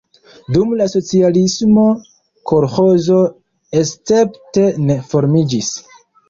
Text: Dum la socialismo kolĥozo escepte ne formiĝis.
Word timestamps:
Dum 0.53 0.69
la 0.77 0.85
socialismo 0.93 1.83
kolĥozo 2.53 3.19
escepte 3.83 4.65
ne 4.89 4.97
formiĝis. 5.13 5.71